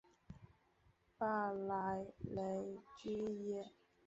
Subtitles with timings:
[1.19, 2.03] 巴尔莱
[2.33, 2.41] 雷
[2.97, 3.71] 居利耶。